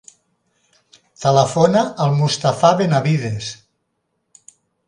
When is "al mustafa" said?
2.05-2.75